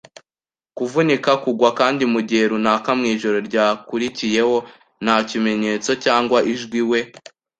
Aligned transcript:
kuvunika 0.77 1.31
kugwa, 1.43 1.69
kandi 1.79 2.03
mugihe 2.13 2.43
runaka 2.51 2.89
mwijoro 2.99 3.37
ryakurikiyeho, 3.47 4.55
nta 5.03 5.17
kimenyetso 5.29 5.91
cyangwa 6.03 6.37
ijwi, 6.53 6.81
we 6.91 6.99